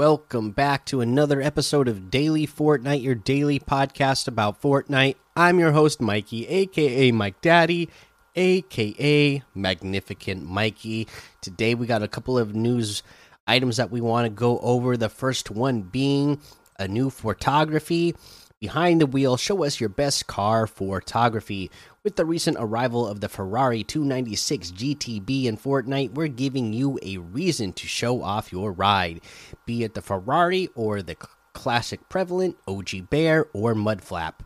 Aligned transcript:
Welcome 0.00 0.52
back 0.52 0.86
to 0.86 1.02
another 1.02 1.42
episode 1.42 1.86
of 1.86 2.10
Daily 2.10 2.46
Fortnite, 2.46 3.02
your 3.02 3.14
daily 3.14 3.60
podcast 3.60 4.26
about 4.28 4.62
Fortnite. 4.62 5.16
I'm 5.36 5.58
your 5.58 5.72
host, 5.72 6.00
Mikey, 6.00 6.46
aka 6.46 7.12
Mike 7.12 7.42
Daddy, 7.42 7.90
aka 8.34 9.42
Magnificent 9.54 10.42
Mikey. 10.42 11.06
Today 11.42 11.74
we 11.74 11.86
got 11.86 12.02
a 12.02 12.08
couple 12.08 12.38
of 12.38 12.54
news 12.54 13.02
items 13.46 13.76
that 13.76 13.90
we 13.90 14.00
want 14.00 14.24
to 14.24 14.30
go 14.30 14.58
over. 14.60 14.96
The 14.96 15.10
first 15.10 15.50
one 15.50 15.82
being 15.82 16.40
a 16.78 16.88
new 16.88 17.10
photography. 17.10 18.14
Behind 18.58 19.02
the 19.02 19.06
wheel, 19.06 19.36
show 19.36 19.64
us 19.64 19.80
your 19.80 19.90
best 19.90 20.26
car 20.26 20.66
photography. 20.66 21.70
With 22.02 22.16
the 22.16 22.24
recent 22.24 22.56
arrival 22.58 23.06
of 23.06 23.20
the 23.20 23.28
Ferrari 23.28 23.84
296 23.84 24.70
GTB 24.70 25.44
in 25.44 25.58
Fortnite, 25.58 26.14
we're 26.14 26.28
giving 26.28 26.72
you 26.72 26.98
a 27.02 27.18
reason 27.18 27.74
to 27.74 27.86
show 27.86 28.22
off 28.22 28.52
your 28.52 28.72
ride, 28.72 29.20
be 29.66 29.84
it 29.84 29.92
the 29.92 30.00
Ferrari 30.00 30.70
or 30.74 31.02
the 31.02 31.16
classic 31.52 32.08
prevalent 32.08 32.56
OG 32.66 33.10
Bear 33.10 33.48
or 33.52 33.74
Mudflap. 33.74 34.36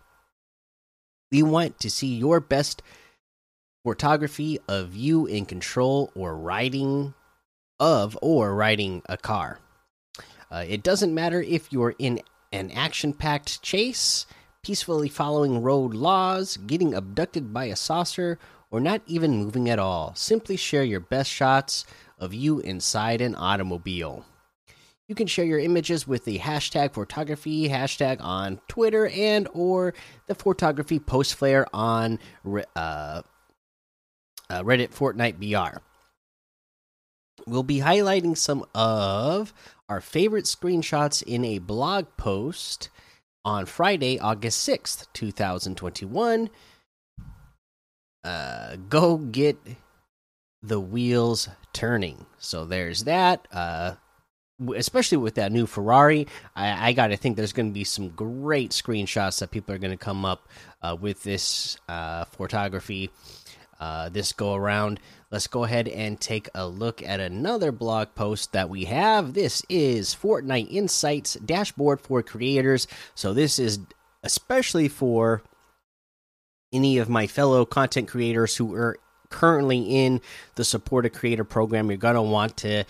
We 1.30 1.44
want 1.44 1.78
to 1.78 1.90
see 1.90 2.16
your 2.16 2.40
best 2.40 2.82
photography 3.84 4.58
of 4.66 4.96
you 4.96 5.26
in 5.26 5.46
control 5.46 6.10
or 6.16 6.36
riding 6.36 7.14
of 7.78 8.18
or 8.20 8.52
riding 8.52 9.02
a 9.08 9.16
car. 9.16 9.60
Uh, 10.50 10.64
it 10.66 10.82
doesn't 10.82 11.14
matter 11.14 11.40
if 11.40 11.72
you're 11.72 11.94
in 12.00 12.20
an 12.52 12.72
action 12.72 13.12
packed 13.12 13.62
chase, 13.62 14.26
peacefully 14.64 15.10
following 15.10 15.60
road 15.62 15.92
laws, 15.92 16.56
getting 16.56 16.94
abducted 16.94 17.52
by 17.52 17.66
a 17.66 17.76
saucer, 17.76 18.38
or 18.70 18.80
not 18.80 19.02
even 19.06 19.36
moving 19.36 19.68
at 19.68 19.78
all. 19.78 20.14
Simply 20.16 20.56
share 20.56 20.82
your 20.82 21.00
best 21.00 21.30
shots 21.30 21.84
of 22.18 22.32
you 22.32 22.60
inside 22.60 23.20
an 23.20 23.34
automobile. 23.34 24.24
You 25.06 25.14
can 25.14 25.26
share 25.26 25.44
your 25.44 25.58
images 25.58 26.08
with 26.08 26.24
the 26.24 26.38
hashtag 26.38 26.94
photography 26.94 27.68
hashtag 27.68 28.22
on 28.22 28.58
Twitter 28.66 29.06
and 29.08 29.46
or 29.52 29.92
the 30.28 30.34
photography 30.34 30.98
post 30.98 31.34
flare 31.34 31.66
on 31.74 32.18
uh, 32.46 32.56
uh, 32.74 33.22
Reddit 34.62 34.94
Fortnite 34.94 35.38
BR. 35.38 35.78
We'll 37.46 37.64
be 37.64 37.80
highlighting 37.80 38.34
some 38.34 38.64
of 38.74 39.52
our 39.90 40.00
favorite 40.00 40.46
screenshots 40.46 41.22
in 41.22 41.44
a 41.44 41.58
blog 41.58 42.06
post 42.16 42.88
on 43.44 43.66
Friday, 43.66 44.18
August 44.18 44.66
6th, 44.68 45.06
2021. 45.12 46.50
Uh, 48.24 48.76
go 48.88 49.18
get 49.18 49.58
the 50.62 50.80
wheels 50.80 51.48
turning. 51.72 52.26
So 52.38 52.64
there's 52.64 53.04
that. 53.04 53.46
Uh, 53.52 53.94
especially 54.76 55.18
with 55.18 55.34
that 55.34 55.52
new 55.52 55.66
Ferrari, 55.66 56.26
I, 56.56 56.88
I 56.88 56.92
got 56.92 57.08
to 57.08 57.16
think 57.16 57.36
there's 57.36 57.52
going 57.52 57.70
to 57.70 57.74
be 57.74 57.84
some 57.84 58.08
great 58.10 58.70
screenshots 58.70 59.40
that 59.40 59.50
people 59.50 59.74
are 59.74 59.78
going 59.78 59.90
to 59.90 60.02
come 60.02 60.24
up 60.24 60.48
uh, 60.82 60.96
with 60.98 61.22
this 61.22 61.76
uh, 61.88 62.24
photography 62.24 63.10
uh, 63.80 64.08
this 64.08 64.32
go 64.32 64.54
around. 64.54 65.00
Let's 65.34 65.48
go 65.48 65.64
ahead 65.64 65.88
and 65.88 66.20
take 66.20 66.48
a 66.54 66.68
look 66.68 67.02
at 67.02 67.18
another 67.18 67.72
blog 67.72 68.14
post 68.14 68.52
that 68.52 68.70
we 68.70 68.84
have. 68.84 69.34
This 69.34 69.64
is 69.68 70.14
Fortnite 70.14 70.70
Insights 70.70 71.34
dashboard 71.34 72.00
for 72.00 72.22
creators. 72.22 72.86
So, 73.16 73.34
this 73.34 73.58
is 73.58 73.80
especially 74.22 74.86
for 74.86 75.42
any 76.72 76.98
of 76.98 77.08
my 77.08 77.26
fellow 77.26 77.64
content 77.64 78.06
creators 78.06 78.54
who 78.54 78.76
are 78.76 78.96
currently 79.28 79.80
in 79.80 80.20
the 80.54 80.62
support 80.62 81.04
a 81.04 81.10
creator 81.10 81.42
program. 81.42 81.90
You're 81.90 81.96
going 81.96 82.14
to 82.14 82.22
want 82.22 82.56
to 82.58 82.84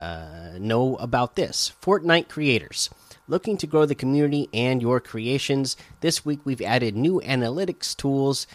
uh, 0.00 0.52
know 0.58 0.96
about 0.96 1.36
this. 1.36 1.70
Fortnite 1.82 2.28
creators. 2.28 2.88
Looking 3.28 3.58
to 3.58 3.66
grow 3.66 3.84
the 3.84 3.94
community 3.94 4.48
and 4.54 4.80
your 4.80 5.00
creations. 5.00 5.76
This 6.00 6.24
week, 6.24 6.40
we've 6.44 6.62
added 6.62 6.96
new 6.96 7.20
analytics 7.20 7.94
tools 7.94 8.46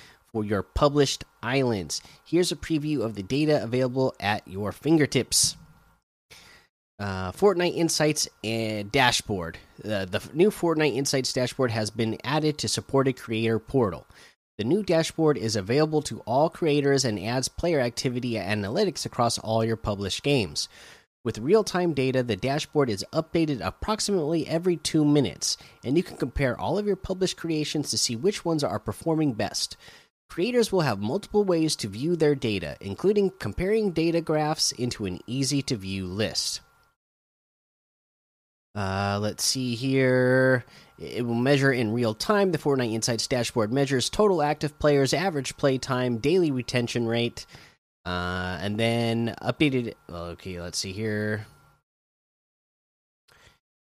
your 0.44 0.64
published 0.64 1.24
islands. 1.42 2.02
Here's 2.26 2.52
a 2.52 2.56
preview 2.56 3.02
of 3.02 3.16
the 3.16 3.24
data 3.24 3.64
available 3.64 4.16
at 4.20 4.48
your 4.48 4.72
fingertips. 4.72 5.56
Uh, 6.98 7.32
Fortnite 7.32 7.76
Insights 7.76 8.28
and 8.44 8.92
Dashboard. 8.92 9.58
Uh, 9.84 10.06
the 10.06 10.22
new 10.34 10.50
Fortnite 10.50 10.96
Insights 10.96 11.34
dashboard 11.34 11.72
has 11.72 11.90
been 11.90 12.18
added 12.24 12.58
to 12.60 12.68
support 12.68 13.08
a 13.08 13.14
creator 13.14 13.60
portal. 13.60 14.08
The 14.58 14.64
new 14.64 14.84
dashboard 14.84 15.38
is 15.38 15.58
available 15.58 16.02
to 16.04 16.22
all 16.22 16.50
creators 16.50 17.04
and 17.04 17.20
adds 17.20 17.50
player 17.50 17.82
activity 17.82 18.36
analytics 18.36 19.06
across 19.06 19.38
all 19.38 19.66
your 19.66 19.76
published 19.76 20.24
games. 20.24 20.70
With 21.26 21.40
real 21.40 21.64
time 21.64 21.94
data, 21.94 22.24
the 22.24 22.38
dashboard 22.38 22.90
is 22.90 23.04
updated 23.12 23.60
approximately 23.62 24.48
every 24.48 24.78
two 24.78 25.04
minutes, 25.04 25.58
and 25.84 25.98
you 25.98 26.04
can 26.04 26.16
compare 26.16 26.58
all 26.58 26.78
of 26.78 26.86
your 26.86 26.96
published 26.96 27.36
creations 27.36 27.90
to 27.90 27.98
see 27.98 28.16
which 28.16 28.46
ones 28.46 28.64
are 28.64 28.80
performing 28.80 29.34
best. 29.34 29.76
Creators 30.30 30.72
will 30.72 30.82
have 30.82 31.00
multiple 31.00 31.44
ways 31.44 31.76
to 31.78 31.88
view 31.88 32.16
their 32.16 32.36
data, 32.36 32.76
including 32.82 33.32
comparing 33.40 33.92
data 33.92 34.22
graphs 34.22 34.72
into 34.74 35.06
an 35.06 35.20
easy 35.28 35.62
to 35.62 35.76
view 35.76 36.06
list. 36.08 36.62
Uh, 38.76 39.18
let's 39.22 39.46
see 39.46 39.76
here. 39.76 40.66
It 41.00 41.26
will 41.26 41.34
measure 41.34 41.72
in 41.72 41.94
real 41.94 42.14
time. 42.14 42.52
The 42.52 42.58
Fortnite 42.58 42.94
Insights 42.94 43.28
dashboard 43.28 43.72
measures 43.72 44.10
total 44.10 44.42
active 44.42 44.78
players, 44.80 45.14
average 45.14 45.56
play 45.56 45.78
time, 45.78 46.18
daily 46.18 46.52
retention 46.52 47.08
rate, 47.08 47.46
uh, 48.06 48.58
and 48.60 48.78
then 48.78 49.36
updated. 49.42 49.94
Well, 50.10 50.26
Okay, 50.26 50.60
let's 50.60 50.78
see 50.78 50.92
here. 50.92 51.46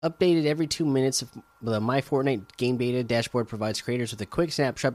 Updated 0.03 0.47
every 0.47 0.67
two 0.67 0.87
minutes. 0.87 1.23
The 1.61 1.81
My 1.81 2.01
Fortnite 2.01 2.57
game 2.57 2.79
data 2.79 3.05
dashboard 3.05 3.49
provides 3.49 3.83
creators 3.83 4.13
with 4.13 4.21
a 4.23 4.27
quick 4.27 4.53
snapshot 4.53 4.95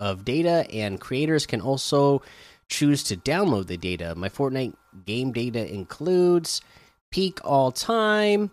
of 0.00 0.24
data, 0.24 0.66
and 0.72 1.00
creators 1.00 1.46
can 1.46 1.60
also 1.60 2.22
choose 2.68 3.04
to 3.04 3.16
download 3.16 3.66
the 3.66 3.76
data. 3.76 4.14
My 4.14 4.28
Fortnite 4.28 4.74
game 5.04 5.32
data 5.32 5.72
includes 5.72 6.60
peak 7.10 7.40
all 7.44 7.70
time, 7.70 8.50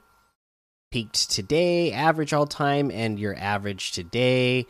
peaked 0.91 1.31
today, 1.31 1.91
average 1.91 2.33
all 2.33 2.45
time, 2.45 2.91
and 2.91 3.19
your 3.19 3.35
average 3.35 3.91
today. 3.91 4.65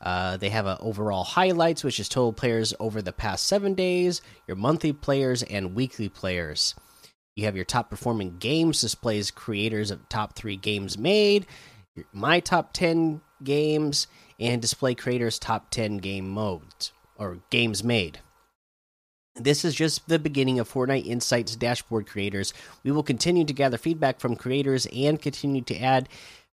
Uh, 0.00 0.36
they 0.36 0.48
have 0.48 0.66
an 0.66 0.78
overall 0.80 1.24
highlights, 1.24 1.84
which 1.84 2.00
is 2.00 2.08
total 2.08 2.32
players 2.32 2.74
over 2.80 3.00
the 3.00 3.12
past 3.12 3.46
seven 3.46 3.74
days, 3.74 4.20
your 4.48 4.56
monthly 4.56 4.92
players, 4.92 5.42
and 5.44 5.74
weekly 5.74 6.08
players. 6.08 6.74
You 7.36 7.44
have 7.46 7.56
your 7.56 7.64
top 7.64 7.88
performing 7.88 8.38
games, 8.38 8.80
displays 8.80 9.30
creators 9.30 9.90
of 9.90 10.08
top 10.08 10.34
three 10.34 10.56
games 10.56 10.98
made, 10.98 11.46
my 12.12 12.40
top 12.40 12.72
10 12.72 13.20
games, 13.42 14.06
and 14.38 14.60
display 14.60 14.94
creators' 14.94 15.38
top 15.38 15.70
10 15.70 15.98
game 15.98 16.28
modes 16.28 16.92
or 17.16 17.38
games 17.50 17.82
made. 17.84 18.20
This 19.34 19.64
is 19.64 19.74
just 19.74 20.08
the 20.08 20.18
beginning 20.18 20.58
of 20.58 20.70
Fortnite 20.70 21.06
Insights 21.06 21.56
dashboard 21.56 22.06
creators. 22.06 22.52
We 22.84 22.90
will 22.90 23.02
continue 23.02 23.44
to 23.46 23.52
gather 23.54 23.78
feedback 23.78 24.20
from 24.20 24.36
creators 24.36 24.86
and 24.94 25.20
continue 25.20 25.62
to 25.62 25.78
add 25.78 26.08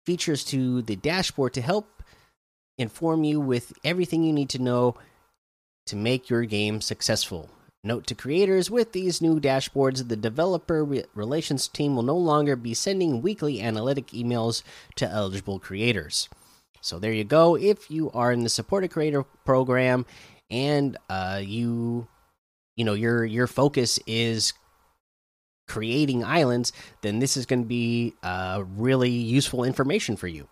features 0.06 0.44
to 0.44 0.82
the 0.82 0.94
dashboard 0.94 1.54
to 1.54 1.60
help 1.60 2.02
inform 2.78 3.24
you 3.24 3.40
with 3.40 3.72
everything 3.82 4.22
you 4.22 4.32
need 4.32 4.48
to 4.50 4.62
know 4.62 4.94
to 5.86 5.96
make 5.96 6.30
your 6.30 6.44
game 6.44 6.80
successful. 6.80 7.50
Note 7.82 8.06
to 8.06 8.14
creators 8.14 8.70
with 8.70 8.92
these 8.92 9.22
new 9.22 9.40
dashboards, 9.40 10.08
the 10.08 10.16
developer 10.16 10.84
re 10.84 11.04
relations 11.14 11.66
team 11.66 11.96
will 11.96 12.02
no 12.02 12.16
longer 12.16 12.56
be 12.56 12.74
sending 12.74 13.22
weekly 13.22 13.60
analytic 13.60 14.08
emails 14.08 14.62
to 14.96 15.08
eligible 15.08 15.58
creators. 15.58 16.28
So 16.80 16.98
there 16.98 17.12
you 17.12 17.24
go. 17.24 17.56
If 17.56 17.90
you 17.90 18.10
are 18.12 18.32
in 18.32 18.42
the 18.42 18.48
support 18.48 18.84
a 18.84 18.88
creator 18.88 19.24
program 19.44 20.06
and 20.50 20.96
uh, 21.08 21.42
you 21.44 22.08
you 22.76 22.84
know 22.84 22.94
your 22.94 23.24
your 23.24 23.46
focus 23.46 23.98
is 24.06 24.52
creating 25.66 26.24
islands, 26.24 26.72
then 27.02 27.18
this 27.18 27.36
is 27.36 27.46
going 27.46 27.62
to 27.62 27.68
be 27.68 28.14
uh, 28.22 28.64
really 28.76 29.10
useful 29.10 29.64
information 29.64 30.16
for 30.16 30.26
you. 30.26 30.48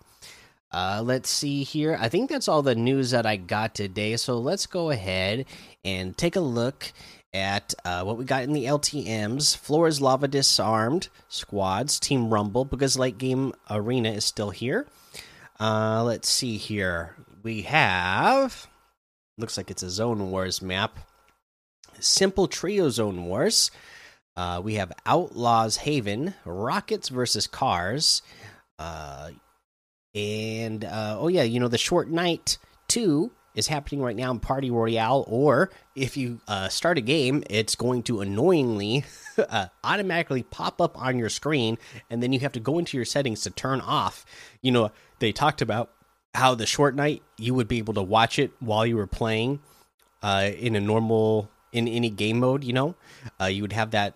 Uh, 0.73 1.01
let's 1.03 1.31
see 1.31 1.63
here. 1.63 1.97
I 1.99 2.09
think 2.09 2.29
that's 2.29 2.49
all 2.49 2.63
the 2.63 2.75
news 2.75 3.13
that 3.13 3.25
I 3.25 3.37
got 3.37 3.75
today. 3.75 4.17
So 4.17 4.39
let's 4.39 4.67
go 4.67 4.91
ahead 4.91 5.47
and 5.85 6.17
take 6.17 6.37
a 6.37 6.41
look 6.41 6.93
at 7.33 7.75
uh, 7.85 8.03
what 8.03 8.19
we 8.19 8.25
got 8.25 8.43
in 8.43 8.53
the 8.53 8.65
LTMs. 8.65 9.57
Floor 9.57 9.89
is 9.89 10.01
Lava 10.01 10.29
Disarmed 10.29 11.09
squads, 11.29 12.01
Team 12.01 12.31
Rumble, 12.31 12.65
because 12.65 12.99
late 12.99 13.19
game 13.19 13.53
arena 13.71 14.11
is 14.11 14.25
still 14.25 14.51
here. 14.51 14.87
Uh, 15.59 16.03
let's 16.05 16.29
see 16.29 16.57
here. 16.57 17.15
We 17.43 17.63
have. 17.63 18.67
Looks 19.39 19.57
like 19.57 19.71
it's 19.71 19.83
a 19.83 19.91
Zone 19.91 20.31
Wars 20.31 20.61
map. 20.61 20.99
Simple 22.01 22.47
Trio 22.47 22.91
Zone 22.91 23.25
Wars. 23.25 23.71
Uh, 24.37 24.61
we 24.63 24.75
have 24.75 24.93
Outlaws 25.07 25.79
Haven, 25.79 26.35
Rockets 26.45 27.09
versus 27.09 27.47
Cars. 27.47 28.21
Uh, 28.79 29.31
and, 30.15 30.85
uh, 30.85 31.17
oh, 31.19 31.29
yeah, 31.29 31.43
you 31.43 31.59
know, 31.59 31.69
the 31.69 31.79
Short 31.79 32.11
Nite 32.11 32.59
2 32.89 33.31
is 33.57 33.67
happening 33.67 34.03
right 34.03 34.15
now 34.15 34.31
in 34.31 34.39
Party 34.39 34.71
Royale, 34.71 35.25
or 35.27 35.71
if 35.97 36.17
you 36.17 36.41
uh, 36.47 36.69
start 36.69 36.99
a 36.99 37.01
game, 37.01 37.43
it's 37.49 37.75
going 37.75 38.03
to 38.05 38.21
annoyingly 38.21 39.05
uh, 39.39 39.67
automatically 39.83 40.43
pop 40.43 40.81
up 40.81 41.01
on 41.01 41.19
your 41.19 41.31
screen, 41.31 41.79
and 42.11 42.23
then 42.23 42.33
you 42.33 42.41
have 42.41 42.53
to 42.53 42.61
go 42.61 42.79
into 42.79 42.97
your 42.97 43.07
settings 43.07 43.41
to 43.41 43.51
turn 43.51 43.81
off. 43.81 44.27
You 44.61 44.73
know, 44.73 44.93
they 45.19 45.33
talked 45.33 45.63
about 45.63 45.91
how 46.35 46.55
the 46.55 46.67
Short 46.67 46.95
Nite 46.95 47.23
you 47.39 47.55
would 47.55 47.67
be 47.67 47.79
able 47.79 47.95
to 47.95 48.03
watch 48.03 48.39
it 48.39 48.53
while 48.61 48.87
you 48.87 48.97
were 48.97 49.07
playing 49.07 49.61
uh, 50.23 50.51
in 50.57 50.77
a 50.77 50.81
normal 50.81 51.51
in 51.73 51.89
any 51.89 52.11
game 52.11 52.39
mode. 52.39 52.63
You 52.63 52.75
know, 52.75 52.95
uh, 53.41 53.47
you 53.47 53.63
would 53.63 53.73
have 53.73 53.93
that 53.93 54.15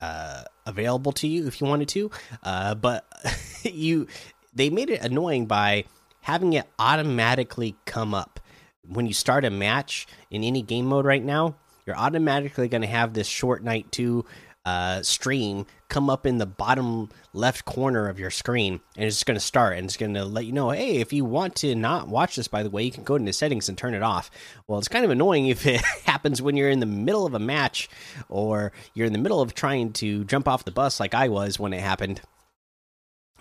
uh, 0.00 0.44
available 0.64 1.12
to 1.12 1.28
you 1.28 1.46
if 1.46 1.60
you 1.60 1.66
wanted 1.66 1.88
to, 1.90 2.10
uh, 2.42 2.74
but 2.74 3.06
you 3.62 4.06
they 4.54 4.70
made 4.70 4.88
it 4.88 5.02
annoying 5.02 5.44
by 5.44 5.84
having 6.22 6.54
it 6.54 6.66
automatically 6.78 7.76
come 7.84 8.14
up 8.14 8.40
when 8.88 9.06
you 9.06 9.14
start 9.14 9.44
a 9.44 9.50
match 9.50 10.06
in 10.30 10.44
any 10.44 10.62
game 10.62 10.86
mode 10.86 11.04
right 11.04 11.24
now. 11.24 11.56
You're 11.86 11.96
automatically 11.96 12.68
going 12.68 12.82
to 12.82 12.88
have 12.88 13.12
this 13.12 13.26
Short 13.26 13.62
Nite 13.62 13.90
two 13.92 14.24
uh, 14.64 15.02
stream 15.02 15.66
come 15.88 16.08
up 16.08 16.26
in 16.26 16.38
the 16.38 16.46
bottom 16.46 17.10
left 17.34 17.66
corner 17.66 18.08
of 18.08 18.18
your 18.18 18.30
screen, 18.30 18.80
and 18.96 19.04
it's 19.04 19.22
going 19.22 19.36
to 19.36 19.40
start, 19.40 19.76
and 19.76 19.84
it's 19.84 19.98
going 19.98 20.14
to 20.14 20.24
let 20.24 20.46
you 20.46 20.52
know, 20.52 20.70
hey, 20.70 20.96
if 20.96 21.12
you 21.12 21.24
want 21.24 21.54
to 21.56 21.74
not 21.74 22.08
watch 22.08 22.36
this, 22.36 22.48
by 22.48 22.62
the 22.62 22.70
way, 22.70 22.82
you 22.82 22.90
can 22.90 23.04
go 23.04 23.16
into 23.16 23.32
settings 23.32 23.68
and 23.68 23.76
turn 23.76 23.92
it 23.92 24.02
off. 24.02 24.30
Well, 24.66 24.78
it's 24.78 24.88
kind 24.88 25.04
of 25.04 25.10
annoying 25.10 25.46
if 25.48 25.66
it 25.66 25.82
happens 26.06 26.40
when 26.40 26.56
you're 26.56 26.70
in 26.70 26.80
the 26.80 26.86
middle 26.86 27.26
of 27.26 27.34
a 27.34 27.38
match 27.38 27.90
or 28.30 28.72
you're 28.94 29.06
in 29.06 29.12
the 29.12 29.18
middle 29.18 29.42
of 29.42 29.54
trying 29.54 29.92
to 29.94 30.24
jump 30.24 30.48
off 30.48 30.64
the 30.64 30.70
bus, 30.70 30.98
like 30.98 31.14
I 31.14 31.28
was 31.28 31.58
when 31.58 31.74
it 31.74 31.80
happened 31.80 32.22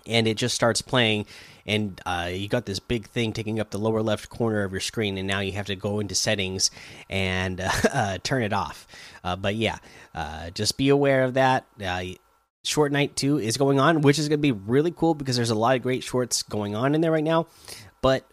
and 0.05 0.27
it 0.27 0.35
just 0.37 0.55
starts 0.55 0.81
playing 0.81 1.25
and 1.65 1.99
uh, 2.05 2.29
you 2.31 2.47
got 2.47 2.65
this 2.65 2.79
big 2.79 3.07
thing 3.07 3.33
taking 3.33 3.59
up 3.59 3.71
the 3.71 3.77
lower 3.77 4.01
left 4.01 4.29
corner 4.29 4.63
of 4.63 4.71
your 4.71 4.81
screen 4.81 5.17
and 5.17 5.27
now 5.27 5.39
you 5.39 5.53
have 5.53 5.67
to 5.67 5.75
go 5.75 5.99
into 5.99 6.15
settings 6.15 6.71
and 7.09 7.61
uh, 7.61 7.69
uh, 7.93 8.17
turn 8.23 8.43
it 8.43 8.53
off. 8.53 8.87
Uh, 9.23 9.35
but 9.35 9.55
yeah 9.55 9.77
uh, 10.13 10.49
just 10.51 10.77
be 10.77 10.89
aware 10.89 11.23
of 11.23 11.35
that. 11.35 11.65
Uh, 11.83 12.03
Short 12.65 12.93
Nite 12.93 13.15
2 13.15 13.39
is 13.39 13.57
going 13.57 13.79
on 13.79 14.01
which 14.01 14.19
is 14.19 14.29
going 14.29 14.39
to 14.39 14.41
be 14.41 14.51
really 14.51 14.91
cool 14.91 15.13
because 15.13 15.35
there's 15.35 15.49
a 15.49 15.55
lot 15.55 15.75
of 15.75 15.81
great 15.81 16.03
shorts 16.03 16.43
going 16.43 16.75
on 16.75 16.95
in 16.95 17.01
there 17.01 17.11
right 17.11 17.23
now. 17.23 17.47
But 18.01 18.25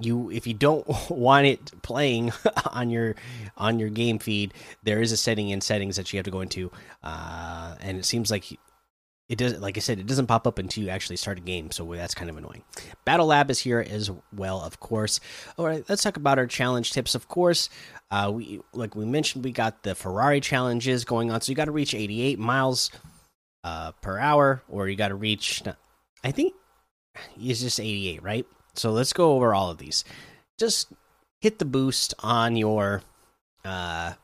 you 0.00 0.30
if 0.30 0.46
you 0.46 0.54
don't 0.54 0.86
want 1.10 1.46
it 1.46 1.72
playing 1.82 2.32
on 2.70 2.88
your 2.90 3.16
on 3.56 3.80
your 3.80 3.88
game 3.88 4.20
feed 4.20 4.54
there 4.84 5.02
is 5.02 5.10
a 5.10 5.16
setting 5.16 5.48
in 5.48 5.60
settings 5.60 5.96
that 5.96 6.12
you 6.12 6.18
have 6.18 6.24
to 6.24 6.30
go 6.30 6.40
into. 6.40 6.70
And 7.02 7.98
it 7.98 8.04
seems 8.04 8.30
like 8.30 8.58
it 9.28 9.36
doesn't 9.36 9.60
like 9.60 9.76
i 9.76 9.80
said 9.80 9.98
it 9.98 10.06
doesn't 10.06 10.26
pop 10.26 10.46
up 10.46 10.58
until 10.58 10.84
you 10.84 10.90
actually 10.90 11.16
start 11.16 11.38
a 11.38 11.42
game 11.42 11.70
so 11.70 11.84
that's 11.94 12.14
kind 12.14 12.30
of 12.30 12.36
annoying. 12.36 12.62
Battle 13.04 13.26
lab 13.26 13.50
is 13.50 13.58
here 13.58 13.84
as 13.88 14.10
well 14.34 14.60
of 14.60 14.80
course. 14.80 15.20
All 15.56 15.66
right 15.66 15.84
let's 15.88 16.02
talk 16.02 16.16
about 16.16 16.38
our 16.38 16.46
challenge 16.46 16.92
tips. 16.92 17.14
Of 17.14 17.28
course 17.28 17.68
uh 18.10 18.30
we 18.34 18.60
like 18.72 18.94
we 18.94 19.04
mentioned 19.04 19.44
we 19.44 19.52
got 19.52 19.82
the 19.82 19.94
ferrari 19.94 20.40
challenges 20.40 21.04
going 21.04 21.30
on 21.30 21.40
so 21.40 21.50
you 21.50 21.56
got 21.56 21.66
to 21.66 21.72
reach 21.72 21.94
88 21.94 22.38
miles 22.38 22.90
uh 23.64 23.92
per 24.00 24.18
hour 24.18 24.62
or 24.68 24.88
you 24.88 24.96
got 24.96 25.08
to 25.08 25.14
reach 25.14 25.62
i 26.24 26.30
think 26.30 26.54
it's 27.38 27.60
just 27.60 27.80
88 27.80 28.22
right? 28.22 28.46
So 28.74 28.90
let's 28.90 29.12
go 29.12 29.32
over 29.32 29.54
all 29.54 29.70
of 29.70 29.78
these. 29.78 30.04
Just 30.58 30.92
hit 31.40 31.58
the 31.58 31.64
boost 31.64 32.14
on 32.20 32.56
your 32.56 33.02
uh 33.64 34.14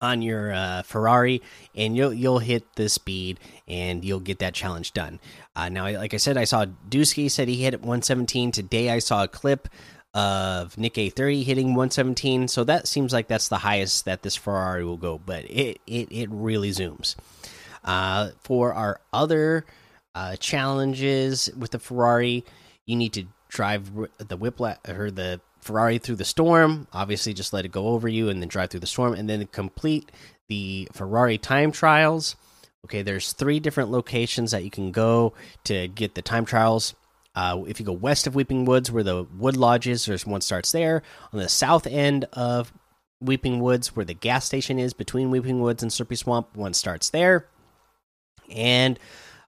on 0.00 0.22
your 0.22 0.52
uh, 0.52 0.82
Ferrari, 0.82 1.42
and 1.74 1.96
you'll 1.96 2.12
you'll 2.12 2.38
hit 2.38 2.64
the 2.76 2.88
speed, 2.88 3.38
and 3.66 4.04
you'll 4.04 4.20
get 4.20 4.38
that 4.40 4.54
challenge 4.54 4.92
done. 4.92 5.20
Uh, 5.54 5.68
now, 5.68 5.84
like 5.90 6.14
I 6.14 6.18
said, 6.18 6.36
I 6.36 6.44
saw 6.44 6.66
Dusky 6.88 7.28
said 7.28 7.48
he 7.48 7.62
hit 7.62 7.74
at 7.74 7.80
117 7.80 8.52
today. 8.52 8.90
I 8.90 8.98
saw 8.98 9.24
a 9.24 9.28
clip 9.28 9.68
of 10.14 10.78
Nick 10.78 10.94
A30 10.94 11.44
hitting 11.44 11.68
117, 11.68 12.48
so 12.48 12.64
that 12.64 12.88
seems 12.88 13.12
like 13.12 13.28
that's 13.28 13.48
the 13.48 13.58
highest 13.58 14.06
that 14.06 14.22
this 14.22 14.36
Ferrari 14.36 14.84
will 14.84 14.96
go. 14.96 15.18
But 15.18 15.44
it 15.44 15.80
it 15.86 16.08
it 16.10 16.28
really 16.30 16.70
zooms. 16.70 17.16
Uh, 17.84 18.30
for 18.42 18.72
our 18.74 19.00
other 19.12 19.64
uh, 20.14 20.36
challenges 20.36 21.48
with 21.56 21.70
the 21.70 21.78
Ferrari, 21.78 22.44
you 22.84 22.96
need 22.96 23.12
to 23.12 23.26
drive 23.48 23.90
the 24.18 24.36
whiplash 24.36 24.78
or 24.88 25.10
the 25.10 25.40
Ferrari 25.66 25.98
through 25.98 26.16
the 26.16 26.24
storm. 26.24 26.86
Obviously, 26.92 27.34
just 27.34 27.52
let 27.52 27.64
it 27.64 27.72
go 27.72 27.88
over 27.88 28.08
you 28.08 28.28
and 28.28 28.40
then 28.40 28.48
drive 28.48 28.70
through 28.70 28.80
the 28.80 28.86
storm 28.86 29.14
and 29.14 29.28
then 29.28 29.46
complete 29.48 30.10
the 30.48 30.88
Ferrari 30.92 31.38
time 31.38 31.72
trials. 31.72 32.36
Okay, 32.84 33.02
there's 33.02 33.32
three 33.32 33.58
different 33.58 33.90
locations 33.90 34.52
that 34.52 34.64
you 34.64 34.70
can 34.70 34.92
go 34.92 35.34
to 35.64 35.88
get 35.88 36.14
the 36.14 36.22
time 36.22 36.44
trials. 36.44 36.94
Uh, 37.34 37.64
if 37.66 37.78
you 37.78 37.84
go 37.84 37.92
west 37.92 38.26
of 38.26 38.34
Weeping 38.34 38.64
Woods, 38.64 38.90
where 38.90 39.02
the 39.02 39.24
Wood 39.36 39.56
Lodge 39.56 39.86
is, 39.86 40.06
there's 40.06 40.24
one 40.24 40.40
starts 40.40 40.72
there. 40.72 41.02
On 41.32 41.38
the 41.38 41.48
south 41.48 41.86
end 41.86 42.24
of 42.32 42.72
Weeping 43.20 43.60
Woods, 43.60 43.94
where 43.96 44.06
the 44.06 44.14
gas 44.14 44.44
station 44.44 44.78
is 44.78 44.94
between 44.94 45.30
Weeping 45.30 45.60
Woods 45.60 45.82
and 45.82 45.90
Slurpy 45.90 46.16
Swamp, 46.16 46.56
one 46.56 46.72
starts 46.72 47.10
there. 47.10 47.46
And 48.50 48.98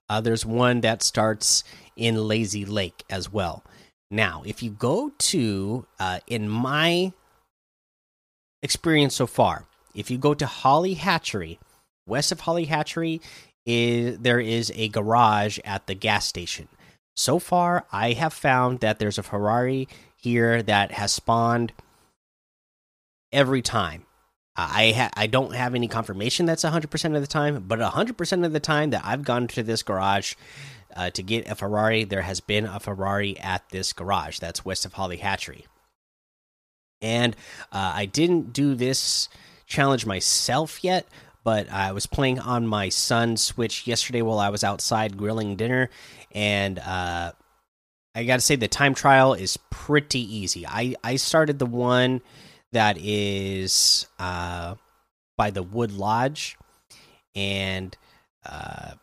uh, 0.09 0.21
there's 0.21 0.45
one 0.45 0.81
that 0.81 1.01
starts 1.01 1.63
in 1.95 2.15
Lazy 2.15 2.65
Lake 2.65 3.03
as 3.09 3.31
well. 3.31 3.63
Now, 4.11 4.41
if 4.45 4.63
you 4.63 4.71
go 4.71 5.11
to, 5.17 5.85
uh, 5.99 6.19
in 6.27 6.49
my 6.49 7.13
experience 8.63 9.15
so 9.15 9.27
far, 9.27 9.65
if 9.93 10.09
you 10.09 10.17
go 10.17 10.33
to 10.33 10.45
Holly 10.45 10.95
Hatchery, 10.95 11.59
west 12.07 12.31
of 12.31 12.41
Holly 12.41 12.65
Hatchery, 12.65 13.21
is 13.65 14.17
there 14.19 14.39
is 14.39 14.71
a 14.75 14.89
garage 14.89 15.59
at 15.63 15.85
the 15.87 15.93
gas 15.93 16.25
station. 16.25 16.67
So 17.15 17.37
far, 17.37 17.85
I 17.91 18.13
have 18.13 18.33
found 18.33 18.79
that 18.79 18.97
there's 18.97 19.17
a 19.17 19.23
Ferrari 19.23 19.87
here 20.15 20.63
that 20.63 20.91
has 20.93 21.11
spawned 21.11 21.73
every 23.31 23.61
time. 23.61 24.05
I 24.55 25.09
I 25.15 25.27
don't 25.27 25.53
have 25.53 25.75
any 25.75 25.87
confirmation 25.87 26.45
that's 26.45 26.63
100% 26.63 27.15
of 27.15 27.21
the 27.21 27.27
time, 27.27 27.63
but 27.67 27.79
100% 27.79 28.45
of 28.45 28.53
the 28.53 28.59
time 28.59 28.89
that 28.89 29.03
I've 29.05 29.23
gone 29.23 29.47
to 29.49 29.63
this 29.63 29.83
garage, 29.83 30.35
uh, 30.95 31.09
to 31.11 31.23
get 31.23 31.49
a 31.49 31.55
Ferrari, 31.55 32.03
there 32.03 32.21
has 32.21 32.39
been 32.39 32.65
a 32.65 32.79
Ferrari 32.79 33.37
at 33.39 33.67
this 33.69 33.93
garage 33.93 34.39
that's 34.39 34.65
west 34.65 34.85
of 34.85 34.93
Holly 34.93 35.17
Hatchery. 35.17 35.65
And 37.01 37.35
uh, 37.71 37.93
I 37.95 38.05
didn't 38.05 38.53
do 38.53 38.75
this 38.75 39.29
challenge 39.65 40.05
myself 40.05 40.83
yet, 40.83 41.07
but 41.43 41.71
I 41.71 41.91
was 41.91 42.05
playing 42.05 42.39
on 42.39 42.67
my 42.67 42.89
son's 42.89 43.41
Switch 43.41 43.87
yesterday 43.87 44.21
while 44.21 44.39
I 44.39 44.49
was 44.49 44.63
outside 44.63 45.17
grilling 45.17 45.55
dinner. 45.55 45.89
And 46.33 46.79
uh, 46.79 47.31
I 48.13 48.23
got 48.25 48.35
to 48.35 48.41
say, 48.41 48.55
the 48.55 48.67
time 48.67 48.93
trial 48.93 49.33
is 49.33 49.57
pretty 49.69 50.19
easy. 50.19 50.65
I, 50.67 50.95
I 51.03 51.15
started 51.15 51.59
the 51.59 51.65
one 51.65 52.21
that 52.71 52.97
is 52.99 54.07
uh, 54.19 54.75
by 55.37 55.51
the 55.51 55.63
Wood 55.63 55.91
Lodge. 55.91 56.57
And 57.35 57.95
uh, 58.45 58.93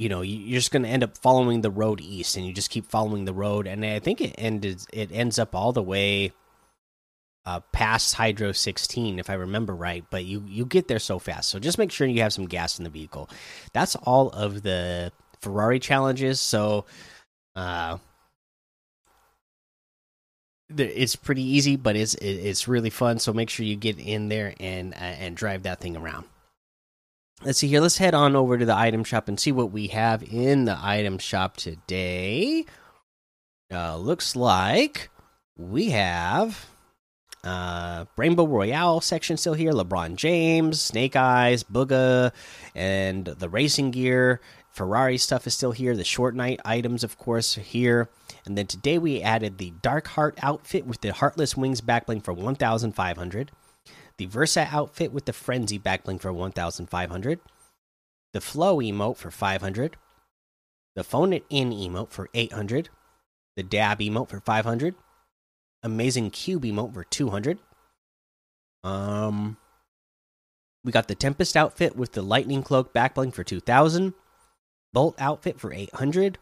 you 0.00 0.08
know 0.08 0.22
you're 0.22 0.58
just 0.58 0.70
going 0.70 0.82
to 0.82 0.88
end 0.88 1.04
up 1.04 1.18
following 1.18 1.60
the 1.60 1.70
road 1.70 2.00
east 2.00 2.34
and 2.38 2.46
you 2.46 2.54
just 2.54 2.70
keep 2.70 2.86
following 2.86 3.26
the 3.26 3.34
road 3.34 3.66
and 3.66 3.84
i 3.84 3.98
think 3.98 4.22
it 4.22 4.34
ended 4.38 4.80
it 4.94 5.10
ends 5.12 5.38
up 5.38 5.54
all 5.54 5.72
the 5.72 5.82
way 5.82 6.32
uh, 7.44 7.60
past 7.72 8.14
hydro 8.14 8.50
16 8.50 9.18
if 9.18 9.28
i 9.28 9.34
remember 9.34 9.74
right 9.74 10.04
but 10.08 10.24
you 10.24 10.42
you 10.46 10.64
get 10.64 10.88
there 10.88 10.98
so 10.98 11.18
fast. 11.18 11.50
So 11.50 11.58
just 11.58 11.78
make 11.78 11.92
sure 11.92 12.06
you 12.06 12.22
have 12.22 12.32
some 12.32 12.46
gas 12.46 12.78
in 12.78 12.84
the 12.84 12.90
vehicle. 12.90 13.28
That's 13.72 13.94
all 13.96 14.30
of 14.30 14.62
the 14.62 15.12
ferrari 15.40 15.78
challenges 15.78 16.40
so 16.40 16.84
uh 17.56 17.98
it's 20.76 21.16
pretty 21.16 21.42
easy 21.42 21.76
but 21.76 21.96
it's 21.96 22.14
it's 22.14 22.68
really 22.68 22.90
fun 22.90 23.18
so 23.18 23.32
make 23.32 23.50
sure 23.50 23.66
you 23.66 23.76
get 23.76 23.98
in 23.98 24.28
there 24.28 24.54
and 24.60 24.94
uh, 24.94 24.98
and 24.98 25.36
drive 25.36 25.64
that 25.64 25.80
thing 25.80 25.96
around 25.96 26.24
let's 27.42 27.58
see 27.58 27.68
here. 27.68 27.80
Let's 27.80 27.98
head 27.98 28.14
on 28.14 28.36
over 28.36 28.58
to 28.58 28.64
the 28.64 28.76
item 28.76 29.04
shop 29.04 29.28
and 29.28 29.38
see 29.38 29.52
what 29.52 29.72
we 29.72 29.88
have 29.88 30.22
in 30.22 30.64
the 30.64 30.78
item 30.80 31.18
shop 31.18 31.56
today. 31.56 32.64
Uh, 33.72 33.96
looks 33.96 34.34
like 34.34 35.10
we 35.56 35.90
have 35.90 36.66
uh 37.42 38.04
Rainbow 38.16 38.46
Royale 38.46 39.00
section 39.00 39.36
still 39.36 39.54
here. 39.54 39.72
LeBron 39.72 40.16
James, 40.16 40.80
Snake 40.80 41.16
Eyes, 41.16 41.62
Booga, 41.62 42.32
and 42.74 43.24
the 43.24 43.48
racing 43.48 43.92
gear. 43.92 44.40
Ferrari 44.70 45.18
stuff 45.18 45.46
is 45.46 45.54
still 45.54 45.72
here. 45.72 45.96
The 45.96 46.04
Short 46.04 46.34
Nite 46.34 46.60
items, 46.64 47.02
of 47.02 47.18
course, 47.18 47.58
are 47.58 47.62
here. 47.62 48.08
And 48.46 48.56
then 48.56 48.66
today 48.66 48.98
we 48.98 49.20
added 49.20 49.58
the 49.58 49.72
Dark 49.82 50.08
Heart 50.08 50.38
outfit 50.42 50.86
with 50.86 51.00
the 51.00 51.12
Heartless 51.12 51.56
Wings 51.56 51.80
backbling 51.80 52.22
for 52.22 52.32
1,500 52.32 53.50
the 54.20 54.26
Versa 54.26 54.68
outfit 54.70 55.14
with 55.14 55.24
the 55.24 55.32
Frenzy 55.32 55.78
backbling 55.78 56.20
for 56.20 56.30
1500, 56.30 57.40
the 58.34 58.40
Flow 58.42 58.76
emote 58.76 59.16
for 59.16 59.30
500, 59.30 59.96
the 60.94 61.02
Phone 61.02 61.32
It 61.32 61.46
In 61.48 61.70
emote 61.70 62.10
for 62.10 62.28
800, 62.34 62.90
the 63.56 63.62
Dab 63.62 64.00
emote 64.00 64.28
for 64.28 64.40
500, 64.40 64.94
Amazing 65.82 66.32
Cube 66.32 66.64
emote 66.64 66.92
for 66.92 67.04
200. 67.04 67.60
Um, 68.84 69.56
we 70.84 70.92
got 70.92 71.08
the 71.08 71.14
Tempest 71.14 71.56
outfit 71.56 71.96
with 71.96 72.12
the 72.12 72.20
Lightning 72.20 72.62
Cloak 72.62 72.92
backbling 72.92 73.32
for 73.32 73.42
2000, 73.42 74.12
Bolt 74.92 75.14
outfit 75.18 75.58
for 75.58 75.72
800, 75.72 76.36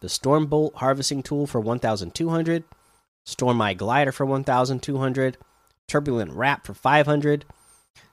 the 0.00 0.08
Storm 0.08 0.46
Bolt 0.46 0.74
harvesting 0.74 1.22
tool 1.22 1.46
for 1.46 1.60
1200, 1.60 2.64
Storm 3.24 3.62
Eye 3.62 3.74
Glider 3.74 4.10
for 4.10 4.26
1200, 4.26 5.38
Turbulent 5.88 6.32
Wrap 6.32 6.66
for 6.66 6.74
500, 6.74 7.44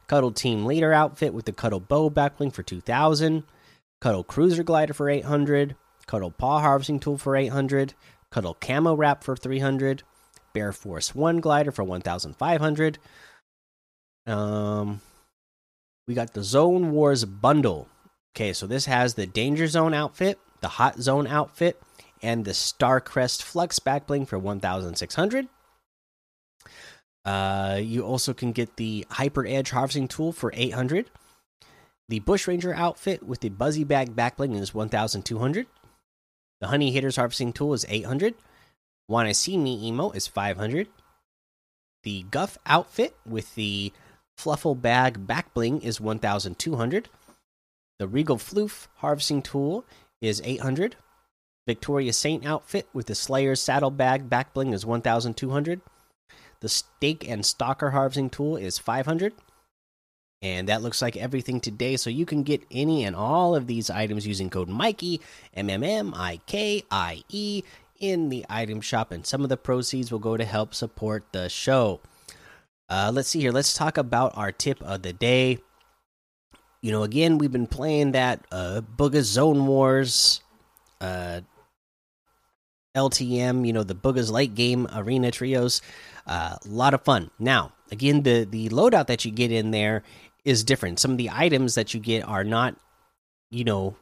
Cuddle 0.07 0.31
Team 0.31 0.65
Leader 0.65 0.93
outfit 0.93 1.33
with 1.33 1.45
the 1.45 1.51
Cuddle 1.51 1.79
Bow 1.79 2.09
backbling 2.09 2.53
for 2.53 2.63
2000, 2.63 3.43
Cuddle 4.01 4.23
Cruiser 4.23 4.63
Glider 4.63 4.93
for 4.93 5.09
800, 5.09 5.75
Cuddle 6.05 6.31
Paw 6.31 6.59
Harvesting 6.59 6.99
Tool 6.99 7.17
for 7.17 7.35
800, 7.35 7.93
Cuddle 8.31 8.57
Camo 8.59 8.95
Wrap 8.95 9.23
for 9.23 9.35
300, 9.35 10.03
Bear 10.53 10.71
Force 10.71 11.15
1 11.15 11.39
Glider 11.39 11.71
for 11.71 11.83
1500. 11.83 12.99
Um 14.25 15.01
we 16.07 16.13
got 16.13 16.33
the 16.33 16.43
Zone 16.43 16.91
Wars 16.91 17.23
bundle. 17.25 17.87
Okay, 18.35 18.51
so 18.51 18.67
this 18.67 18.85
has 18.85 19.13
the 19.13 19.25
Danger 19.25 19.67
Zone 19.67 19.93
outfit, 19.93 20.37
the 20.61 20.67
Hot 20.67 20.99
Zone 20.99 21.27
outfit, 21.27 21.81
and 22.21 22.43
the 22.43 22.51
Starcrest 22.51 23.41
Flux 23.41 23.79
backbling 23.79 24.27
for 24.27 24.37
1600. 24.37 25.47
Uh, 27.25 27.79
you 27.81 28.05
also 28.05 28.33
can 28.33 28.51
get 28.51 28.75
the 28.75 29.05
Hyper 29.09 29.45
Edge 29.47 29.71
harvesting 29.71 30.07
tool 30.07 30.31
for 30.31 30.51
800. 30.53 31.09
The 32.09 32.19
Bush 32.19 32.47
Ranger 32.47 32.73
outfit 32.73 33.23
with 33.23 33.39
the 33.39 33.49
Buzzy 33.49 33.83
Bag 33.83 34.15
backbling 34.15 34.59
is 34.59 34.73
1200. 34.73 35.67
The 36.59 36.67
Honey 36.67 36.91
Hitters 36.91 37.15
harvesting 37.15 37.53
tool 37.53 37.73
is 37.73 37.85
800. 37.87 38.35
Wanna 39.07 39.33
See 39.33 39.57
Me 39.57 39.91
emote 39.91 40.15
is 40.15 40.27
500. 40.27 40.87
The 42.03 42.25
Guff 42.29 42.57
outfit 42.65 43.15
with 43.25 43.55
the 43.55 43.93
Fluffle 44.37 44.79
Bag 44.79 45.25
backbling 45.25 45.81
is 45.83 46.01
1200. 46.01 47.09
The 47.99 48.07
Regal 48.07 48.37
Floof 48.37 48.87
harvesting 48.97 49.41
tool 49.41 49.85
is 50.21 50.41
800. 50.43 50.97
Victoria 51.65 52.11
Saint 52.11 52.45
outfit 52.45 52.87
with 52.93 53.05
the 53.05 53.15
Slayer's 53.15 53.61
saddlebag 53.61 54.29
backbling 54.29 54.73
is 54.73 54.85
1200. 54.85 55.81
The 56.63 56.69
Stake 56.69 57.27
and 57.27 57.45
Stalker 57.45 57.91
harvesting 57.91 58.29
tool 58.29 58.55
is 58.55 58.79
500. 58.79 59.33
And 60.41 60.69
that 60.69 60.81
looks 60.81 61.01
like 61.01 61.17
everything 61.17 61.59
today. 61.59 61.97
So 61.97 62.09
you 62.09 62.25
can 62.25 62.43
get 62.43 62.63
any 62.71 63.03
and 63.03 63.17
all 63.17 63.53
of 63.53 63.67
these 63.67 63.89
items 63.89 64.25
using 64.25 64.49
code 64.49 64.69
Mikey, 64.69 65.19
M 65.53 65.69
M 65.69 65.83
M 65.83 66.13
I 66.15 66.39
K 66.47 66.83
I 66.89 67.23
E, 67.27 67.63
in 67.99 68.29
the 68.29 68.45
item 68.49 68.79
shop. 68.79 69.11
And 69.11 69.25
some 69.25 69.43
of 69.43 69.49
the 69.49 69.57
proceeds 69.57 70.09
will 70.09 70.19
go 70.19 70.37
to 70.37 70.45
help 70.45 70.73
support 70.73 71.25
the 71.33 71.49
show. 71.49 71.99
Uh, 72.89 73.11
let's 73.13 73.27
see 73.27 73.41
here. 73.41 73.51
Let's 73.51 73.73
talk 73.73 73.97
about 73.97 74.31
our 74.37 74.53
tip 74.53 74.81
of 74.83 75.01
the 75.01 75.11
day. 75.11 75.57
You 76.81 76.93
know, 76.93 77.03
again, 77.03 77.39
we've 77.39 77.51
been 77.51 77.67
playing 77.67 78.13
that 78.13 78.45
uh, 78.53 78.81
Booga 78.97 79.21
Zone 79.21 79.67
Wars 79.67 80.39
uh, 81.01 81.41
LTM, 82.95 83.65
you 83.65 83.73
know, 83.73 83.83
the 83.83 83.95
Booga's 83.95 84.31
late 84.31 84.55
game 84.55 84.87
arena 84.93 85.31
trios. 85.31 85.81
A 86.27 86.31
uh, 86.31 86.57
lot 86.65 86.93
of 86.93 87.03
fun. 87.03 87.31
Now, 87.39 87.73
again, 87.91 88.23
the 88.23 88.45
the 88.45 88.69
loadout 88.69 89.07
that 89.07 89.25
you 89.25 89.31
get 89.31 89.51
in 89.51 89.71
there 89.71 90.03
is 90.45 90.63
different. 90.63 90.99
Some 90.99 91.11
of 91.11 91.17
the 91.17 91.29
items 91.31 91.75
that 91.75 91.93
you 91.93 91.99
get 91.99 92.27
are 92.27 92.43
not, 92.43 92.75
you 93.49 93.63
know, 93.63 93.95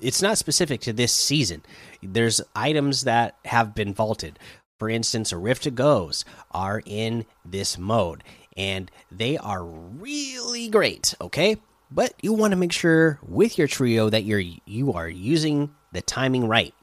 it's 0.00 0.22
not 0.22 0.38
specific 0.38 0.80
to 0.82 0.92
this 0.92 1.12
season. 1.12 1.62
There's 2.02 2.40
items 2.54 3.02
that 3.04 3.36
have 3.44 3.74
been 3.74 3.94
vaulted. 3.94 4.38
For 4.78 4.90
instance, 4.90 5.32
Rift 5.32 5.74
Goes 5.74 6.24
are 6.50 6.82
in 6.84 7.24
this 7.44 7.78
mode, 7.78 8.22
and 8.56 8.90
they 9.10 9.38
are 9.38 9.64
really 9.64 10.68
great. 10.68 11.14
Okay, 11.20 11.56
but 11.90 12.12
you 12.20 12.32
want 12.32 12.52
to 12.52 12.56
make 12.56 12.72
sure 12.72 13.18
with 13.26 13.56
your 13.56 13.68
trio 13.68 14.10
that 14.10 14.24
you're 14.24 14.42
you 14.66 14.92
are 14.92 15.08
using 15.08 15.74
the 15.92 16.02
timing 16.02 16.46
right. 16.46 16.74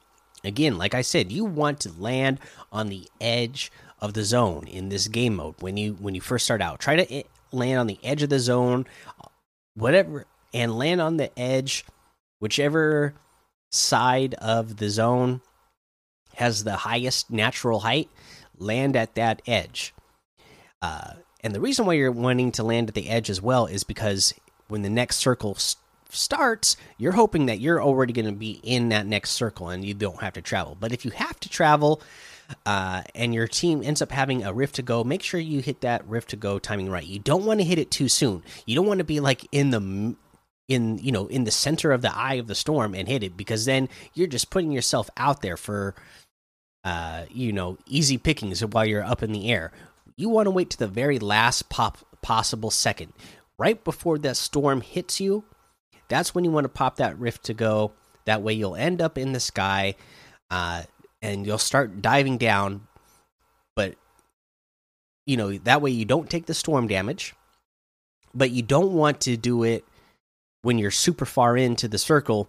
Again, 0.44 0.78
like 0.78 0.94
I 0.94 1.02
said, 1.02 1.32
you 1.32 1.44
want 1.44 1.80
to 1.80 1.92
land 1.92 2.38
on 2.70 2.88
the 2.88 3.08
edge 3.20 3.72
of 4.00 4.12
the 4.12 4.24
zone 4.24 4.66
in 4.66 4.90
this 4.90 5.08
game 5.08 5.36
mode 5.36 5.54
when 5.60 5.76
you 5.76 5.94
when 5.94 6.14
you 6.14 6.20
first 6.20 6.44
start 6.44 6.60
out. 6.60 6.80
Try 6.80 6.96
to 7.02 7.24
land 7.52 7.78
on 7.78 7.86
the 7.86 7.98
edge 8.02 8.22
of 8.22 8.28
the 8.28 8.38
zone, 8.38 8.86
whatever, 9.74 10.26
and 10.52 10.76
land 10.76 11.00
on 11.00 11.16
the 11.16 11.36
edge, 11.38 11.84
whichever 12.40 13.14
side 13.70 14.34
of 14.34 14.76
the 14.76 14.90
zone 14.90 15.40
has 16.34 16.64
the 16.64 16.76
highest 16.76 17.30
natural 17.30 17.80
height. 17.80 18.10
Land 18.58 18.94
at 18.94 19.14
that 19.14 19.42
edge. 19.46 19.94
Uh, 20.80 21.14
and 21.40 21.54
the 21.54 21.60
reason 21.60 21.86
why 21.86 21.94
you're 21.94 22.12
wanting 22.12 22.52
to 22.52 22.62
land 22.62 22.88
at 22.88 22.94
the 22.94 23.08
edge 23.08 23.30
as 23.30 23.42
well 23.42 23.66
is 23.66 23.84
because 23.84 24.32
when 24.68 24.82
the 24.82 24.90
next 24.90 25.16
circle 25.16 25.56
starts, 26.14 26.76
you're 26.98 27.12
hoping 27.12 27.46
that 27.46 27.60
you're 27.60 27.82
already 27.82 28.12
going 28.12 28.26
to 28.26 28.32
be 28.32 28.60
in 28.62 28.90
that 28.90 29.06
next 29.06 29.30
circle 29.30 29.68
and 29.68 29.84
you 29.84 29.94
don't 29.94 30.20
have 30.20 30.34
to 30.34 30.42
travel. 30.42 30.76
But 30.78 30.92
if 30.92 31.04
you 31.04 31.10
have 31.12 31.38
to 31.40 31.48
travel 31.48 32.02
uh, 32.66 33.02
and 33.14 33.34
your 33.34 33.46
team 33.46 33.82
ends 33.82 34.02
up 34.02 34.12
having 34.12 34.44
a 34.44 34.52
rift 34.52 34.76
to 34.76 34.82
go, 34.82 35.04
make 35.04 35.22
sure 35.22 35.40
you 35.40 35.60
hit 35.60 35.80
that 35.80 36.06
rift 36.06 36.30
to 36.30 36.36
go 36.36 36.58
timing 36.58 36.90
right. 36.90 37.06
You 37.06 37.18
don't 37.18 37.44
want 37.44 37.60
to 37.60 37.64
hit 37.64 37.78
it 37.78 37.90
too 37.90 38.08
soon. 38.08 38.42
You 38.66 38.74
don't 38.74 38.86
want 38.86 38.98
to 38.98 39.04
be 39.04 39.20
like 39.20 39.46
in 39.52 39.70
the 39.70 40.16
in 40.66 40.98
you 40.98 41.12
know 41.12 41.26
in 41.26 41.44
the 41.44 41.50
center 41.50 41.92
of 41.92 42.00
the 42.00 42.16
eye 42.16 42.34
of 42.34 42.46
the 42.46 42.54
storm 42.54 42.94
and 42.94 43.06
hit 43.06 43.22
it 43.22 43.36
because 43.36 43.66
then 43.66 43.88
you're 44.14 44.26
just 44.26 44.48
putting 44.48 44.72
yourself 44.72 45.10
out 45.18 45.42
there 45.42 45.58
for 45.58 45.94
uh 46.84 47.24
you 47.30 47.52
know 47.52 47.76
easy 47.86 48.16
pickings 48.16 48.64
while 48.64 48.86
you're 48.86 49.04
up 49.04 49.22
in 49.22 49.32
the 49.32 49.50
air. 49.50 49.72
You 50.16 50.28
want 50.28 50.46
to 50.46 50.50
wait 50.50 50.70
to 50.70 50.78
the 50.78 50.86
very 50.86 51.18
last 51.18 51.68
pop 51.68 51.98
possible 52.22 52.70
second 52.70 53.12
right 53.58 53.84
before 53.84 54.18
that 54.18 54.36
storm 54.36 54.80
hits 54.80 55.20
you 55.20 55.44
that's 56.08 56.34
when 56.34 56.44
you 56.44 56.50
want 56.50 56.64
to 56.64 56.68
pop 56.68 56.96
that 56.96 57.18
rift 57.18 57.44
to 57.44 57.54
go. 57.54 57.92
That 58.24 58.42
way 58.42 58.54
you'll 58.54 58.76
end 58.76 59.00
up 59.00 59.18
in 59.18 59.32
the 59.32 59.40
sky 59.40 59.94
uh, 60.50 60.82
and 61.22 61.46
you'll 61.46 61.58
start 61.58 62.02
diving 62.02 62.38
down. 62.38 62.86
But, 63.76 63.94
you 65.26 65.36
know, 65.36 65.56
that 65.58 65.82
way 65.82 65.90
you 65.90 66.04
don't 66.04 66.30
take 66.30 66.46
the 66.46 66.54
storm 66.54 66.86
damage. 66.86 67.34
But 68.34 68.50
you 68.50 68.62
don't 68.62 68.92
want 68.92 69.20
to 69.22 69.36
do 69.36 69.62
it 69.62 69.84
when 70.62 70.78
you're 70.78 70.90
super 70.90 71.24
far 71.24 71.56
into 71.56 71.86
the 71.86 71.98
circle 71.98 72.48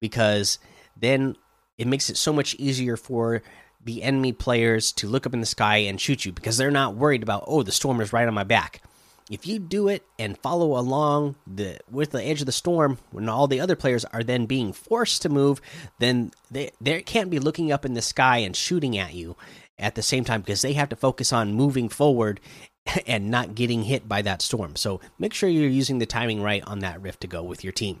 because 0.00 0.58
then 0.96 1.36
it 1.78 1.86
makes 1.86 2.10
it 2.10 2.16
so 2.16 2.32
much 2.32 2.54
easier 2.56 2.96
for 2.96 3.42
the 3.82 4.02
enemy 4.02 4.32
players 4.32 4.92
to 4.92 5.08
look 5.08 5.26
up 5.26 5.34
in 5.34 5.40
the 5.40 5.46
sky 5.46 5.78
and 5.78 6.00
shoot 6.00 6.24
you 6.24 6.32
because 6.32 6.56
they're 6.56 6.70
not 6.70 6.96
worried 6.96 7.22
about, 7.22 7.44
oh, 7.46 7.62
the 7.62 7.72
storm 7.72 8.00
is 8.00 8.12
right 8.12 8.28
on 8.28 8.34
my 8.34 8.44
back 8.44 8.82
if 9.30 9.46
you 9.46 9.58
do 9.58 9.88
it 9.88 10.04
and 10.18 10.38
follow 10.38 10.78
along 10.78 11.34
the 11.46 11.78
with 11.90 12.10
the 12.10 12.22
edge 12.22 12.40
of 12.40 12.46
the 12.46 12.52
storm 12.52 12.98
when 13.10 13.28
all 13.28 13.46
the 13.46 13.60
other 13.60 13.76
players 13.76 14.04
are 14.06 14.22
then 14.22 14.46
being 14.46 14.72
forced 14.72 15.22
to 15.22 15.28
move 15.28 15.60
then 15.98 16.30
they 16.50 16.70
they 16.80 17.02
can't 17.02 17.30
be 17.30 17.38
looking 17.38 17.72
up 17.72 17.84
in 17.84 17.94
the 17.94 18.02
sky 18.02 18.38
and 18.38 18.54
shooting 18.54 18.96
at 18.96 19.14
you 19.14 19.36
at 19.78 19.94
the 19.94 20.02
same 20.02 20.24
time 20.24 20.40
because 20.40 20.62
they 20.62 20.72
have 20.72 20.88
to 20.88 20.96
focus 20.96 21.32
on 21.32 21.52
moving 21.52 21.88
forward 21.88 22.40
and 23.06 23.30
not 23.30 23.54
getting 23.54 23.82
hit 23.82 24.08
by 24.08 24.22
that 24.22 24.42
storm. 24.42 24.76
So 24.76 25.00
make 25.18 25.34
sure 25.34 25.48
you're 25.48 25.68
using 25.68 25.98
the 25.98 26.06
timing 26.06 26.42
right 26.42 26.62
on 26.64 26.80
that 26.80 27.00
rift 27.02 27.20
to 27.22 27.26
go 27.26 27.42
with 27.42 27.64
your 27.64 27.72
team 27.72 28.00